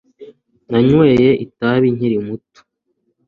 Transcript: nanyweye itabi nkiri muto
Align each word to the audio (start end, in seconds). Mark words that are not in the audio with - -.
nanyweye 0.69 1.29
itabi 1.45 1.87
nkiri 1.95 2.17
muto 2.25 2.59